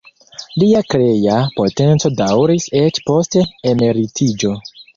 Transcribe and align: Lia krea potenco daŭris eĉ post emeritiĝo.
Lia 0.61 0.79
krea 0.93 1.35
potenco 1.59 2.11
daŭris 2.23 2.67
eĉ 2.81 3.01
post 3.11 3.41
emeritiĝo. 3.75 4.59